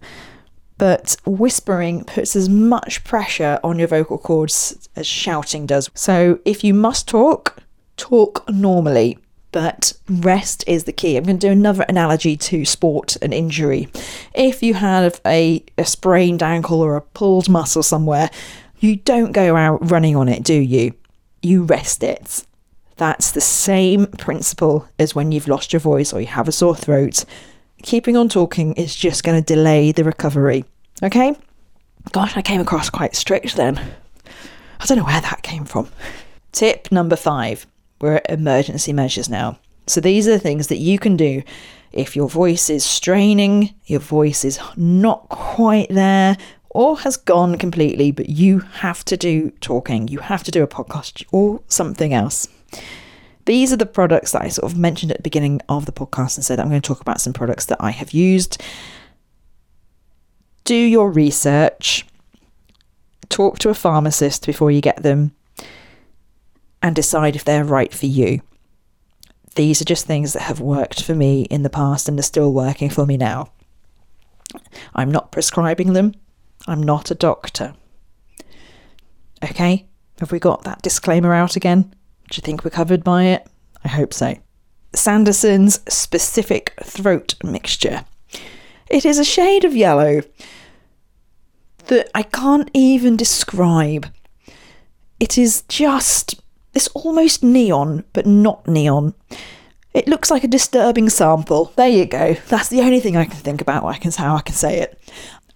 but 0.78 1.16
whispering 1.26 2.04
puts 2.04 2.36
as 2.36 2.48
much 2.48 3.04
pressure 3.04 3.58
on 3.64 3.78
your 3.78 3.88
vocal 3.88 4.18
cords 4.18 4.88
as 4.96 5.06
shouting 5.06 5.66
does. 5.66 5.90
So 5.94 6.38
if 6.44 6.62
you 6.64 6.74
must 6.74 7.08
talk, 7.08 7.62
talk 7.96 8.48
normally. 8.48 9.18
But 9.52 9.92
rest 10.08 10.64
is 10.66 10.84
the 10.84 10.92
key. 10.92 11.16
I'm 11.16 11.24
going 11.24 11.38
to 11.38 11.46
do 11.46 11.52
another 11.52 11.84
analogy 11.88 12.36
to 12.38 12.64
sport 12.64 13.16
and 13.20 13.34
injury. 13.34 13.88
If 14.34 14.62
you 14.62 14.74
have 14.74 15.20
a, 15.26 15.62
a 15.76 15.84
sprained 15.84 16.42
ankle 16.42 16.80
or 16.80 16.96
a 16.96 17.02
pulled 17.02 17.48
muscle 17.50 17.82
somewhere, 17.82 18.30
you 18.80 18.96
don't 18.96 19.32
go 19.32 19.54
out 19.54 19.90
running 19.90 20.16
on 20.16 20.28
it, 20.28 20.42
do 20.42 20.54
you? 20.54 20.94
You 21.42 21.64
rest 21.64 22.02
it. 22.02 22.44
That's 22.96 23.32
the 23.32 23.40
same 23.40 24.06
principle 24.06 24.88
as 24.98 25.14
when 25.14 25.32
you've 25.32 25.48
lost 25.48 25.72
your 25.72 25.80
voice 25.80 26.12
or 26.12 26.20
you 26.20 26.26
have 26.28 26.48
a 26.48 26.52
sore 26.52 26.76
throat. 26.76 27.24
Keeping 27.82 28.16
on 28.16 28.28
talking 28.28 28.72
is 28.74 28.94
just 28.94 29.22
going 29.24 29.42
to 29.42 29.54
delay 29.54 29.92
the 29.92 30.04
recovery. 30.04 30.64
Okay? 31.02 31.34
Gosh, 32.12 32.36
I 32.36 32.42
came 32.42 32.60
across 32.60 32.90
quite 32.90 33.16
strict 33.16 33.56
then. 33.56 33.78
I 34.80 34.86
don't 34.86 34.98
know 34.98 35.04
where 35.04 35.20
that 35.20 35.42
came 35.42 35.64
from. 35.64 35.88
Tip 36.52 36.90
number 36.90 37.16
five 37.16 37.66
we're 38.02 38.16
at 38.16 38.28
emergency 38.28 38.92
measures 38.92 39.30
now. 39.30 39.58
So 39.86 40.00
these 40.00 40.28
are 40.28 40.32
the 40.32 40.38
things 40.38 40.66
that 40.66 40.76
you 40.76 40.98
can 40.98 41.16
do 41.16 41.42
if 41.92 42.16
your 42.16 42.28
voice 42.28 42.68
is 42.68 42.84
straining, 42.84 43.74
your 43.86 44.00
voice 44.00 44.44
is 44.44 44.58
not 44.76 45.28
quite 45.28 45.88
there, 45.90 46.36
or 46.70 46.98
has 47.00 47.16
gone 47.16 47.58
completely, 47.58 48.10
but 48.10 48.28
you 48.28 48.60
have 48.60 49.04
to 49.04 49.16
do 49.16 49.50
talking, 49.60 50.08
you 50.08 50.18
have 50.18 50.42
to 50.44 50.50
do 50.50 50.62
a 50.62 50.66
podcast 50.66 51.24
or 51.32 51.62
something 51.68 52.14
else. 52.14 52.48
These 53.44 53.72
are 53.72 53.76
the 53.76 53.86
products 53.86 54.32
that 54.32 54.42
I 54.42 54.48
sort 54.48 54.70
of 54.70 54.78
mentioned 54.78 55.12
at 55.12 55.18
the 55.18 55.22
beginning 55.22 55.60
of 55.68 55.86
the 55.86 55.92
podcast 55.92 56.36
and 56.36 56.44
said 56.44 56.58
I'm 56.58 56.70
going 56.70 56.80
to 56.80 56.86
talk 56.86 57.00
about 57.00 57.20
some 57.20 57.32
products 57.32 57.66
that 57.66 57.78
I 57.80 57.90
have 57.90 58.12
used. 58.12 58.62
Do 60.64 60.74
your 60.74 61.10
research, 61.10 62.06
talk 63.28 63.58
to 63.58 63.68
a 63.68 63.74
pharmacist 63.74 64.46
before 64.46 64.70
you 64.70 64.80
get 64.80 65.02
them, 65.02 65.32
and 66.82 66.94
decide 66.94 67.36
if 67.36 67.44
they're 67.44 67.64
right 67.64 67.94
for 67.94 68.06
you. 68.06 68.42
These 69.54 69.80
are 69.80 69.86
just 69.86 70.06
things 70.06 70.32
that 70.32 70.42
have 70.42 70.60
worked 70.60 71.02
for 71.02 71.14
me 71.14 71.42
in 71.42 71.62
the 71.62 71.70
past 71.70 72.08
and 72.08 72.18
are 72.18 72.22
still 72.22 72.52
working 72.52 72.90
for 72.90 73.06
me 73.06 73.16
now. 73.16 73.52
I'm 74.94 75.10
not 75.10 75.32
prescribing 75.32 75.92
them. 75.92 76.14
I'm 76.66 76.82
not 76.82 77.10
a 77.10 77.14
doctor. 77.14 77.74
Okay, 79.44 79.86
have 80.20 80.32
we 80.32 80.38
got 80.38 80.64
that 80.64 80.82
disclaimer 80.82 81.34
out 81.34 81.56
again? 81.56 81.94
Do 82.30 82.36
you 82.36 82.42
think 82.42 82.64
we're 82.64 82.70
covered 82.70 83.04
by 83.04 83.24
it? 83.24 83.46
I 83.84 83.88
hope 83.88 84.14
so. 84.14 84.36
Sanderson's 84.94 85.80
specific 85.92 86.74
throat 86.82 87.34
mixture. 87.42 88.04
It 88.88 89.04
is 89.04 89.18
a 89.18 89.24
shade 89.24 89.64
of 89.64 89.74
yellow 89.74 90.22
that 91.86 92.10
I 92.14 92.22
can't 92.22 92.70
even 92.72 93.16
describe. 93.16 94.06
It 95.18 95.36
is 95.36 95.62
just, 95.68 96.40
it's 96.74 96.88
almost 96.88 97.42
neon, 97.42 98.04
but 98.12 98.26
not 98.26 98.66
neon. 98.66 99.14
It 99.94 100.08
looks 100.08 100.30
like 100.30 100.42
a 100.42 100.48
disturbing 100.48 101.10
sample. 101.10 101.72
There 101.76 101.88
you 101.88 102.06
go. 102.06 102.34
That's 102.48 102.68
the 102.68 102.80
only 102.80 103.00
thing 103.00 103.16
I 103.16 103.26
can 103.26 103.36
think 103.36 103.60
about. 103.60 103.84
I 103.84 103.98
can 103.98 104.10
how 104.12 104.36
I 104.36 104.40
can 104.40 104.54
say 104.54 104.80
it. 104.80 104.98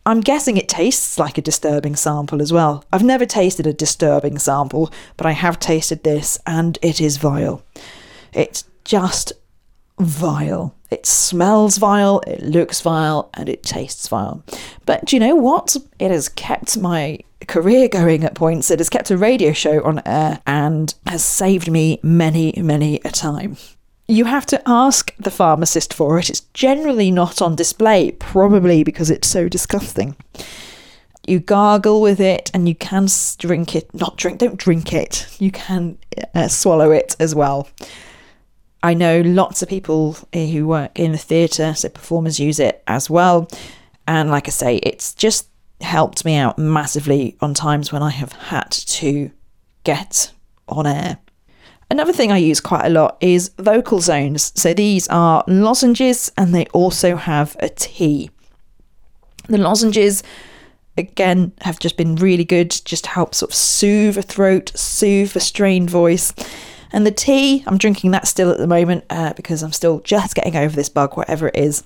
I'm 0.04 0.20
guessing 0.20 0.56
it 0.56 0.68
tastes 0.68 1.18
like 1.18 1.36
a 1.36 1.42
disturbing 1.42 1.96
sample 1.96 2.40
as 2.40 2.52
well. 2.52 2.84
I've 2.92 3.02
never 3.02 3.26
tasted 3.26 3.66
a 3.66 3.72
disturbing 3.72 4.38
sample, 4.38 4.92
but 5.16 5.26
I 5.26 5.32
have 5.32 5.58
tasted 5.58 6.04
this 6.04 6.38
and 6.46 6.78
it 6.80 7.00
is 7.00 7.16
vile. 7.16 7.62
It's 8.32 8.64
just 8.84 9.32
vile. 9.98 10.74
It 10.90 11.06
smells 11.06 11.78
vile, 11.78 12.20
it 12.26 12.42
looks 12.42 12.80
vile, 12.80 13.30
and 13.34 13.48
it 13.48 13.62
tastes 13.62 14.08
vile. 14.08 14.44
But 14.84 15.06
do 15.06 15.16
you 15.16 15.20
know 15.20 15.34
what? 15.34 15.76
It 15.98 16.10
has 16.10 16.28
kept 16.28 16.78
my 16.78 17.20
career 17.48 17.88
going 17.88 18.24
at 18.24 18.34
points. 18.34 18.70
It 18.70 18.78
has 18.80 18.88
kept 18.88 19.10
a 19.10 19.16
radio 19.16 19.52
show 19.52 19.82
on 19.82 20.02
air 20.06 20.40
and 20.46 20.94
has 21.06 21.24
saved 21.24 21.70
me 21.70 21.98
many, 22.02 22.54
many 22.56 23.00
a 23.04 23.10
time. 23.10 23.56
You 24.08 24.26
have 24.26 24.46
to 24.46 24.62
ask 24.66 25.12
the 25.16 25.32
pharmacist 25.32 25.92
for 25.92 26.18
it. 26.18 26.30
It's 26.30 26.42
generally 26.54 27.10
not 27.10 27.42
on 27.42 27.56
display, 27.56 28.12
probably 28.12 28.84
because 28.84 29.10
it's 29.10 29.26
so 29.26 29.48
disgusting. 29.48 30.14
You 31.26 31.40
gargle 31.40 32.00
with 32.00 32.20
it 32.20 32.52
and 32.54 32.68
you 32.68 32.76
can 32.76 33.08
drink 33.38 33.74
it. 33.74 33.92
Not 33.92 34.16
drink, 34.16 34.38
don't 34.38 34.56
drink 34.56 34.92
it. 34.92 35.26
You 35.40 35.50
can 35.50 35.98
uh, 36.36 36.46
swallow 36.46 36.92
it 36.92 37.16
as 37.18 37.34
well. 37.34 37.68
I 38.86 38.94
know 38.94 39.20
lots 39.20 39.62
of 39.62 39.68
people 39.68 40.16
who 40.32 40.68
work 40.68 40.96
in 40.96 41.10
the 41.10 41.18
theatre, 41.18 41.74
so 41.74 41.88
performers 41.88 42.38
use 42.38 42.60
it 42.60 42.84
as 42.86 43.10
well. 43.10 43.48
And 44.06 44.30
like 44.30 44.46
I 44.46 44.52
say, 44.52 44.76
it's 44.76 45.12
just 45.12 45.48
helped 45.80 46.24
me 46.24 46.36
out 46.36 46.56
massively 46.56 47.36
on 47.40 47.52
times 47.52 47.90
when 47.90 48.04
I 48.04 48.10
have 48.10 48.30
had 48.30 48.70
to 48.70 49.32
get 49.82 50.30
on 50.68 50.86
air. 50.86 51.18
Another 51.90 52.12
thing 52.12 52.30
I 52.30 52.36
use 52.36 52.60
quite 52.60 52.86
a 52.86 52.90
lot 52.90 53.16
is 53.20 53.50
Vocalzones. 53.58 54.56
So 54.56 54.72
these 54.72 55.08
are 55.08 55.42
lozenges 55.48 56.30
and 56.38 56.54
they 56.54 56.66
also 56.66 57.16
have 57.16 57.56
a 57.58 57.68
tea. 57.68 58.30
The 59.48 59.58
lozenges, 59.58 60.22
again, 60.96 61.54
have 61.62 61.80
just 61.80 61.96
been 61.96 62.14
really 62.14 62.44
good, 62.44 62.70
just 62.84 63.06
help 63.06 63.34
sort 63.34 63.50
of 63.50 63.56
soothe 63.56 64.16
a 64.16 64.22
throat, 64.22 64.70
soothe 64.76 65.34
a 65.34 65.40
strained 65.40 65.90
voice. 65.90 66.32
And 66.96 67.06
the 67.06 67.10
tea, 67.10 67.62
I'm 67.66 67.76
drinking 67.76 68.12
that 68.12 68.26
still 68.26 68.50
at 68.50 68.56
the 68.56 68.66
moment 68.66 69.04
uh, 69.10 69.34
because 69.34 69.62
I'm 69.62 69.72
still 69.72 70.00
just 70.00 70.34
getting 70.34 70.56
over 70.56 70.74
this 70.74 70.88
bug, 70.88 71.14
whatever 71.14 71.48
it 71.48 71.56
is. 71.56 71.82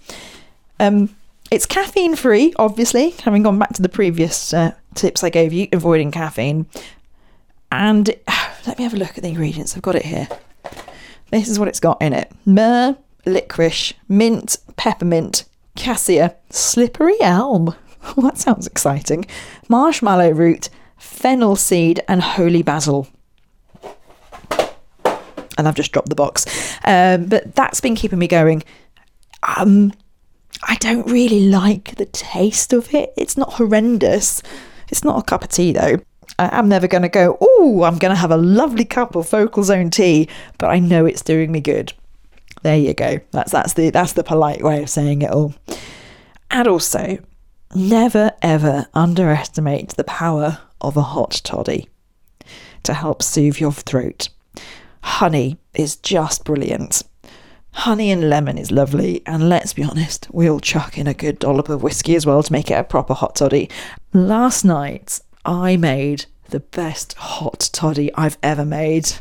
Um, 0.78 1.16
it's 1.50 1.66
caffeine 1.66 2.14
free, 2.14 2.54
obviously, 2.60 3.10
having 3.24 3.42
gone 3.42 3.58
back 3.58 3.72
to 3.72 3.82
the 3.82 3.88
previous 3.88 4.54
uh, 4.54 4.72
tips 4.94 5.24
I 5.24 5.30
gave 5.30 5.52
you, 5.52 5.66
avoiding 5.72 6.12
caffeine. 6.12 6.66
And 7.72 8.06
let 8.68 8.78
me 8.78 8.84
have 8.84 8.94
a 8.94 8.98
look 8.98 9.18
at 9.18 9.24
the 9.24 9.30
ingredients. 9.30 9.76
I've 9.76 9.82
got 9.82 9.96
it 9.96 10.06
here. 10.06 10.28
This 11.32 11.48
is 11.48 11.58
what 11.58 11.66
it's 11.66 11.80
got 11.80 12.00
in 12.00 12.12
it 12.12 12.30
myrrh, 12.46 12.96
licorice, 13.26 13.94
mint, 14.08 14.58
peppermint, 14.76 15.44
cassia, 15.74 16.36
slippery 16.50 17.20
elm. 17.20 17.74
Well, 18.14 18.14
that 18.28 18.38
sounds 18.38 18.68
exciting. 18.68 19.26
Marshmallow 19.68 20.30
root, 20.30 20.68
fennel 20.96 21.56
seed, 21.56 22.00
and 22.06 22.22
holy 22.22 22.62
basil. 22.62 23.08
And 25.60 25.68
I've 25.68 25.74
just 25.74 25.92
dropped 25.92 26.08
the 26.08 26.14
box. 26.14 26.46
Um, 26.84 27.26
but 27.26 27.54
that's 27.54 27.80
been 27.80 27.94
keeping 27.94 28.18
me 28.18 28.26
going. 28.26 28.62
Um, 29.56 29.92
I 30.62 30.76
don't 30.76 31.06
really 31.06 31.48
like 31.48 31.96
the 31.96 32.06
taste 32.06 32.72
of 32.72 32.92
it. 32.94 33.12
It's 33.16 33.36
not 33.36 33.52
horrendous. 33.52 34.42
It's 34.88 35.04
not 35.04 35.18
a 35.18 35.22
cup 35.22 35.44
of 35.44 35.50
tea 35.50 35.72
though. 35.72 35.98
I'm 36.38 36.68
never 36.68 36.88
going 36.88 37.02
to 37.02 37.08
go, 37.08 37.36
oh, 37.40 37.82
I'm 37.82 37.98
going 37.98 38.14
to 38.14 38.20
have 38.20 38.30
a 38.30 38.36
lovely 38.36 38.86
cup 38.86 39.14
of 39.14 39.28
Vocalzone 39.28 39.92
tea, 39.92 40.28
but 40.56 40.68
I 40.68 40.78
know 40.78 41.04
it's 41.04 41.22
doing 41.22 41.52
me 41.52 41.60
good. 41.60 41.92
There 42.62 42.78
you 42.78 42.94
go. 42.94 43.20
That's 43.30 43.52
that's 43.52 43.74
the 43.74 43.90
that's 43.90 44.12
the 44.14 44.24
polite 44.24 44.62
way 44.62 44.82
of 44.82 44.90
saying 44.90 45.22
it 45.22 45.30
all. 45.30 45.54
And 46.50 46.66
also, 46.66 47.18
never 47.74 48.32
ever 48.42 48.86
underestimate 48.94 49.90
the 49.90 50.04
power 50.04 50.58
of 50.80 50.96
a 50.96 51.02
hot 51.02 51.40
toddy 51.44 51.88
to 52.82 52.94
help 52.94 53.22
soothe 53.22 53.58
your 53.58 53.72
throat. 53.72 54.28
Honey 55.02 55.58
is 55.74 55.96
just 55.96 56.44
brilliant. 56.44 57.02
Honey 57.72 58.10
and 58.10 58.28
lemon 58.28 58.58
is 58.58 58.70
lovely, 58.70 59.22
and 59.26 59.48
let's 59.48 59.72
be 59.72 59.84
honest, 59.84 60.28
we'll 60.32 60.60
chuck 60.60 60.98
in 60.98 61.06
a 61.06 61.14
good 61.14 61.38
dollop 61.38 61.68
of 61.68 61.82
whiskey 61.82 62.16
as 62.16 62.26
well 62.26 62.42
to 62.42 62.52
make 62.52 62.70
it 62.70 62.74
a 62.74 62.84
proper 62.84 63.14
hot 63.14 63.36
toddy. 63.36 63.70
Last 64.12 64.64
night, 64.64 65.20
I 65.44 65.76
made 65.76 66.26
the 66.50 66.60
best 66.60 67.14
hot 67.14 67.70
toddy 67.72 68.12
I've 68.14 68.38
ever 68.42 68.64
made. 68.64 69.12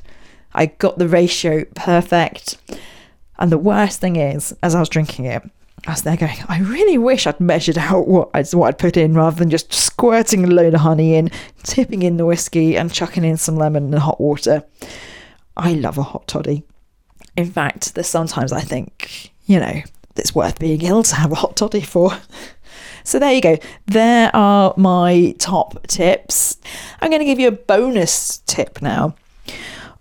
I 0.53 0.65
got 0.65 0.98
the 0.98 1.07
ratio 1.07 1.65
perfect. 1.75 2.57
And 3.38 3.51
the 3.51 3.57
worst 3.57 4.01
thing 4.01 4.15
is, 4.15 4.53
as 4.63 4.75
I 4.75 4.79
was 4.79 4.89
drinking 4.89 5.25
it, 5.25 5.43
I 5.88 5.91
was 5.91 6.01
there 6.01 6.17
going, 6.17 6.36
I 6.50 6.59
really 6.59 6.98
wish 6.98 7.25
I'd 7.25 7.39
measured 7.39 7.77
out 7.77 8.07
what 8.07 8.29
I'd, 8.33 8.51
what 8.53 8.67
I'd 8.67 8.79
put 8.79 8.98
in 8.98 9.13
rather 9.13 9.38
than 9.38 9.50
just 9.50 9.71
squirting 9.74 10.43
a 10.43 10.48
load 10.48 10.74
of 10.74 10.81
honey 10.81 11.15
in, 11.15 11.31
tipping 11.63 12.01
in 12.01 12.17
the 12.17 12.25
whiskey, 12.25 12.75
and 12.75 12.91
chucking 12.91 13.24
in 13.24 13.38
some 13.38 13.55
lemon 13.55 13.86
and 13.86 14.00
hot 14.00 14.19
water. 14.19 14.63
I 15.59 15.73
love 15.73 15.97
a 15.97 16.03
hot 16.03 16.27
toddy. 16.27 16.63
In 17.35 17.51
fact, 17.51 17.95
there's 17.95 18.07
sometimes 18.07 18.51
I 18.51 18.61
think, 18.61 19.31
you 19.45 19.59
know, 19.59 19.81
it's 20.15 20.35
worth 20.35 20.59
being 20.59 20.81
ill 20.81 21.03
to 21.03 21.15
have 21.15 21.31
a 21.31 21.35
hot 21.35 21.55
toddy 21.55 21.81
for. 21.81 22.11
So 23.03 23.17
there 23.17 23.33
you 23.33 23.41
go. 23.41 23.57
There 23.87 24.29
are 24.35 24.73
my 24.77 25.33
top 25.39 25.87
tips. 25.87 26.59
I'm 27.01 27.09
going 27.09 27.21
to 27.21 27.25
give 27.25 27.39
you 27.39 27.47
a 27.47 27.51
bonus 27.51 28.39
tip 28.45 28.81
now 28.83 29.15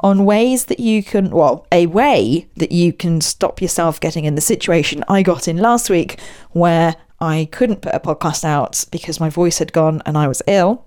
on 0.01 0.25
ways 0.25 0.67
that 0.67 0.79
you 0.79 1.03
can, 1.03 1.31
well, 1.31 1.67
a 1.73 1.87
way 1.87 2.49
that 2.57 2.71
you 2.71 2.93
can 2.93 3.21
stop 3.21 3.63
yourself 3.63 3.99
getting 3.99 4.25
in 4.25 4.35
the 4.35 4.41
situation 4.41 5.05
I 5.09 5.23
got 5.23 5.49
in 5.49 5.57
last 5.57 5.89
week 5.89 6.21
where 6.51 6.97
I 7.21 7.49
couldn't 7.51 7.81
put 7.81 7.95
a 7.95 8.01
podcast 8.01 8.45
out 8.45 8.85
because 8.93 9.21
my 9.21 9.31
voice 9.31 9.59
had 9.59 9.73
gone 9.73 10.03
and 10.05 10.19
I 10.19 10.29
was 10.29 10.43
ill. 10.47 10.87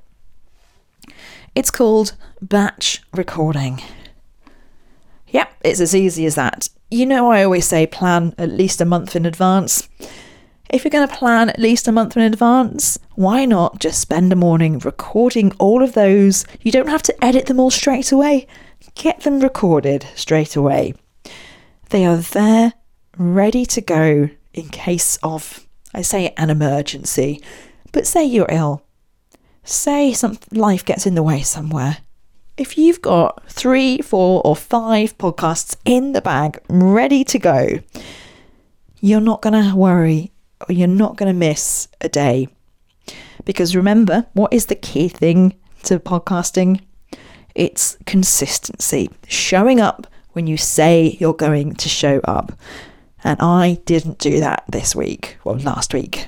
It's 1.55 1.71
called 1.71 2.13
batch 2.41 3.01
recording. 3.13 3.81
Yep, 5.31 5.53
it's 5.63 5.79
as 5.79 5.95
easy 5.95 6.25
as 6.25 6.35
that. 6.35 6.69
You 6.89 7.05
know, 7.05 7.31
I 7.31 7.43
always 7.43 7.65
say 7.65 7.87
plan 7.87 8.35
at 8.37 8.51
least 8.51 8.81
a 8.81 8.85
month 8.85 9.15
in 9.15 9.25
advance. 9.25 9.87
If 10.69 10.83
you're 10.83 10.91
going 10.91 11.07
to 11.07 11.15
plan 11.15 11.49
at 11.49 11.59
least 11.59 11.87
a 11.87 11.91
month 11.91 12.15
in 12.15 12.23
advance, 12.23 12.97
why 13.15 13.43
not 13.45 13.79
just 13.79 13.99
spend 13.99 14.31
a 14.31 14.37
morning 14.37 14.79
recording 14.79 15.51
all 15.59 15.83
of 15.83 15.93
those? 15.93 16.45
You 16.61 16.71
don't 16.71 16.89
have 16.89 17.03
to 17.03 17.23
edit 17.25 17.47
them 17.47 17.59
all 17.59 17.71
straight 17.71 18.11
away. 18.11 18.47
Get 18.95 19.21
them 19.21 19.39
recorded 19.39 20.05
straight 20.15 20.55
away. 20.55 20.93
They 21.89 22.05
are 22.05 22.17
there, 22.17 22.73
ready 23.17 23.65
to 23.65 23.81
go 23.81 24.29
in 24.53 24.69
case 24.69 25.17
of, 25.23 25.67
I 25.93 26.01
say, 26.01 26.33
an 26.37 26.49
emergency, 26.49 27.41
but 27.91 28.07
say 28.07 28.23
you're 28.23 28.47
ill. 28.49 28.83
Say 29.63 30.13
some 30.13 30.39
life 30.51 30.85
gets 30.85 31.05
in 31.05 31.15
the 31.15 31.23
way 31.23 31.41
somewhere. 31.41 31.97
If 32.57 32.77
you've 32.77 33.01
got 33.01 33.49
three, 33.49 33.99
four, 33.99 34.41
or 34.43 34.55
five 34.55 35.17
podcasts 35.17 35.75
in 35.85 36.11
the 36.11 36.21
bag 36.21 36.59
ready 36.67 37.23
to 37.23 37.39
go, 37.39 37.79
you're 38.99 39.21
not 39.21 39.41
going 39.41 39.53
to 39.53 39.75
worry 39.75 40.31
or 40.67 40.73
you're 40.73 40.87
not 40.87 41.15
going 41.15 41.31
to 41.31 41.37
miss 41.37 41.87
a 42.01 42.09
day. 42.09 42.49
Because 43.45 43.75
remember, 43.75 44.27
what 44.33 44.53
is 44.53 44.67
the 44.67 44.75
key 44.75 45.07
thing 45.07 45.55
to 45.83 45.99
podcasting? 45.99 46.81
It's 47.55 47.97
consistency, 48.05 49.09
showing 49.27 49.81
up 49.81 50.07
when 50.33 50.45
you 50.45 50.57
say 50.57 51.17
you're 51.19 51.33
going 51.33 51.73
to 51.75 51.89
show 51.89 52.19
up. 52.25 52.51
And 53.23 53.39
I 53.41 53.79
didn't 53.85 54.19
do 54.19 54.39
that 54.39 54.65
this 54.69 54.95
week, 54.95 55.37
well, 55.43 55.57
last 55.57 55.93
week. 55.93 56.27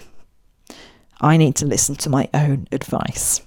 I 1.22 1.38
need 1.38 1.56
to 1.58 1.66
listen 1.66 1.96
to 1.96 2.10
my 2.10 2.30
own 2.34 2.68
advice. 2.72 3.42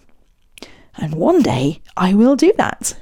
And 0.97 1.15
one 1.15 1.43
day 1.43 1.81
I 1.97 2.15
will 2.15 2.37
do 2.37 2.53
that. 2.57 2.97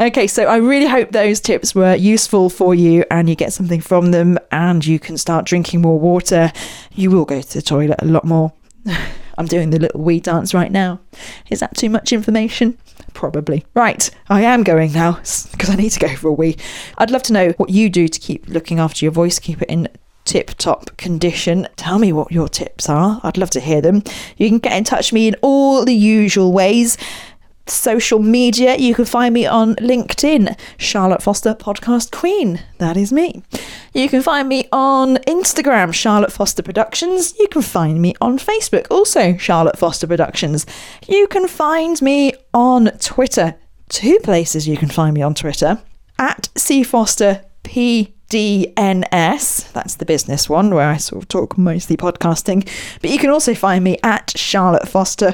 Okay, 0.00 0.26
so 0.26 0.46
I 0.46 0.56
really 0.56 0.86
hope 0.86 1.12
those 1.12 1.40
tips 1.40 1.72
were 1.72 1.94
useful 1.94 2.50
for 2.50 2.74
you 2.74 3.04
and 3.12 3.28
you 3.28 3.36
get 3.36 3.52
something 3.52 3.80
from 3.80 4.10
them 4.10 4.38
and 4.50 4.84
you 4.84 4.98
can 4.98 5.16
start 5.16 5.46
drinking 5.46 5.82
more 5.82 6.00
water. 6.00 6.50
You 6.92 7.12
will 7.12 7.24
go 7.24 7.40
to 7.40 7.54
the 7.54 7.62
toilet 7.62 8.00
a 8.00 8.06
lot 8.06 8.24
more. 8.24 8.52
I'm 9.38 9.46
doing 9.46 9.70
the 9.70 9.78
little 9.78 10.00
wee 10.00 10.20
dance 10.20 10.52
right 10.52 10.70
now. 10.70 11.00
Is 11.48 11.60
that 11.60 11.76
too 11.76 11.90
much 11.90 12.12
information? 12.12 12.78
Probably. 13.14 13.64
Right, 13.74 14.10
I 14.28 14.42
am 14.42 14.64
going 14.64 14.92
now 14.92 15.12
because 15.52 15.70
I 15.70 15.76
need 15.76 15.90
to 15.90 16.00
go 16.00 16.14
for 16.16 16.28
a 16.28 16.32
wee. 16.32 16.56
I'd 16.98 17.10
love 17.10 17.22
to 17.24 17.32
know 17.32 17.50
what 17.50 17.70
you 17.70 17.88
do 17.88 18.08
to 18.08 18.20
keep 18.20 18.48
looking 18.48 18.80
after 18.80 19.04
your 19.04 19.12
voice, 19.12 19.38
keep 19.38 19.62
it 19.62 19.70
in 19.70 19.88
tip 20.24 20.50
top 20.58 20.96
condition. 20.96 21.68
Tell 21.76 21.98
me 21.98 22.12
what 22.12 22.32
your 22.32 22.48
tips 22.48 22.88
are. 22.88 23.20
I'd 23.22 23.38
love 23.38 23.50
to 23.50 23.60
hear 23.60 23.80
them. 23.80 24.02
You 24.36 24.48
can 24.48 24.58
get 24.58 24.76
in 24.76 24.84
touch 24.84 25.12
with 25.12 25.14
me 25.14 25.28
in 25.28 25.36
all 25.42 25.84
the 25.84 25.94
usual 25.94 26.52
ways 26.52 26.96
social 27.66 28.18
media, 28.18 28.76
you 28.76 28.94
can 28.94 29.04
find 29.04 29.32
me 29.32 29.46
on 29.46 29.74
LinkedIn, 29.76 30.58
Charlotte 30.76 31.22
Foster 31.22 31.54
Podcast 31.54 32.10
Queen. 32.10 32.60
That 32.78 32.96
is 32.96 33.12
me. 33.12 33.42
You 33.92 34.08
can 34.08 34.22
find 34.22 34.48
me 34.48 34.68
on 34.72 35.16
Instagram, 35.18 35.94
Charlotte 35.94 36.32
Foster 36.32 36.62
Productions. 36.62 37.38
You 37.38 37.48
can 37.48 37.62
find 37.62 38.00
me 38.00 38.14
on 38.20 38.38
Facebook, 38.38 38.86
also 38.90 39.36
Charlotte 39.36 39.78
Foster 39.78 40.06
Productions. 40.06 40.66
You 41.08 41.26
can 41.28 41.48
find 41.48 42.00
me 42.02 42.34
on 42.52 42.86
Twitter. 42.98 43.56
Two 43.88 44.18
places 44.22 44.66
you 44.66 44.76
can 44.76 44.88
find 44.88 45.14
me 45.14 45.22
on 45.22 45.34
Twitter 45.34 45.82
at 46.18 46.48
C 46.56 46.82
Foster 46.82 47.44
P 47.62 48.13
DNS. 48.30 49.72
That's 49.72 49.94
the 49.94 50.04
business 50.04 50.48
one 50.48 50.74
where 50.74 50.88
I 50.88 50.96
sort 50.96 51.22
of 51.22 51.28
talk 51.28 51.56
mostly 51.56 51.96
podcasting. 51.96 52.68
But 53.00 53.10
you 53.10 53.18
can 53.18 53.30
also 53.30 53.54
find 53.54 53.84
me 53.84 53.98
at 54.02 54.32
Charlotte 54.36 54.88
Foster, 54.88 55.32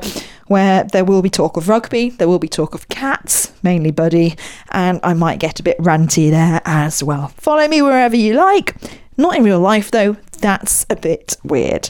where 0.49 0.85
there 0.85 1.05
will 1.05 1.23
be 1.23 1.31
talk 1.31 1.57
of 1.57 1.69
rugby, 1.69 2.11
there 2.11 2.29
will 2.29 2.39
be 2.39 2.49
talk 2.49 2.75
of 2.75 2.89
cats, 2.89 3.53
mainly 3.63 3.91
Buddy, 3.91 4.37
and 4.71 5.01
I 5.03 5.15
might 5.15 5.39
get 5.39 5.61
a 5.61 5.63
bit 5.63 5.79
ranty 5.79 6.31
there 6.31 6.61
as 6.65 7.03
well. 7.03 7.29
Follow 7.37 7.67
me 7.69 7.81
wherever 7.83 8.17
you 8.17 8.35
like. 8.35 8.75
Not 9.17 9.37
in 9.37 9.45
real 9.45 9.61
life 9.61 9.91
though, 9.91 10.17
that's 10.41 10.87
a 10.91 10.97
bit 10.97 11.37
weird. 11.45 11.89